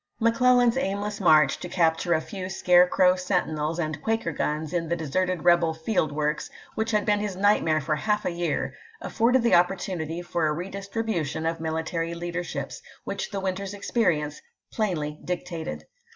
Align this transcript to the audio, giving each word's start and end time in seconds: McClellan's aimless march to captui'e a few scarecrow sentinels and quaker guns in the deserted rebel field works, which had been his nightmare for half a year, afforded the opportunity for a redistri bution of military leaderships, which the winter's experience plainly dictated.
McClellan's 0.19 0.77
aimless 0.77 1.21
march 1.21 1.59
to 1.59 1.69
captui'e 1.69 2.17
a 2.17 2.21
few 2.21 2.49
scarecrow 2.49 3.15
sentinels 3.15 3.77
and 3.77 4.01
quaker 4.01 4.31
guns 4.31 4.73
in 4.73 4.89
the 4.89 4.95
deserted 4.95 5.43
rebel 5.43 5.75
field 5.75 6.11
works, 6.11 6.49
which 6.73 6.89
had 6.89 7.05
been 7.05 7.19
his 7.19 7.35
nightmare 7.35 7.79
for 7.79 7.95
half 7.95 8.25
a 8.25 8.31
year, 8.31 8.73
afforded 8.99 9.43
the 9.43 9.53
opportunity 9.53 10.23
for 10.23 10.47
a 10.47 10.55
redistri 10.55 11.03
bution 11.07 11.47
of 11.47 11.59
military 11.59 12.15
leaderships, 12.15 12.81
which 13.03 13.29
the 13.29 13.39
winter's 13.39 13.75
experience 13.75 14.41
plainly 14.71 15.19
dictated. 15.23 15.85